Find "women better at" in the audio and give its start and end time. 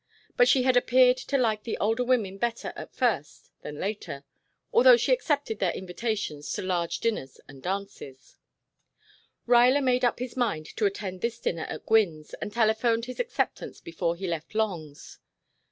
2.03-2.91